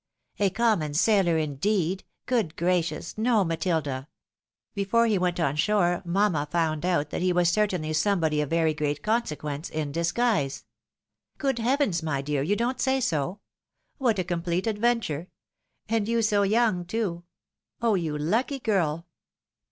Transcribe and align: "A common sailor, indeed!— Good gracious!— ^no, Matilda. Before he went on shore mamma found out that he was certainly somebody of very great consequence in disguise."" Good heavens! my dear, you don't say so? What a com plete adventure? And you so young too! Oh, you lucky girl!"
"A 0.39 0.49
common 0.49 0.95
sailor, 0.95 1.37
indeed!— 1.37 2.05
Good 2.25 2.55
gracious!— 2.55 3.13
^no, 3.29 3.45
Matilda. 3.45 4.07
Before 4.73 5.05
he 5.05 5.19
went 5.19 5.39
on 5.39 5.55
shore 5.55 6.01
mamma 6.03 6.47
found 6.49 6.87
out 6.87 7.11
that 7.11 7.21
he 7.21 7.31
was 7.31 7.51
certainly 7.51 7.93
somebody 7.93 8.41
of 8.41 8.49
very 8.49 8.73
great 8.73 9.03
consequence 9.03 9.69
in 9.69 9.91
disguise."" 9.91 10.65
Good 11.37 11.59
heavens! 11.59 12.01
my 12.01 12.23
dear, 12.23 12.41
you 12.41 12.55
don't 12.55 12.81
say 12.81 12.99
so? 12.99 13.41
What 13.99 14.17
a 14.17 14.23
com 14.23 14.41
plete 14.41 14.65
adventure? 14.65 15.27
And 15.87 16.07
you 16.07 16.23
so 16.23 16.41
young 16.41 16.83
too! 16.83 17.23
Oh, 17.79 17.93
you 17.93 18.17
lucky 18.17 18.57
girl!" 18.57 19.05